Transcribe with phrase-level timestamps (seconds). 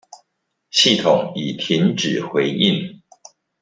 [0.71, 3.03] 系統已停止回應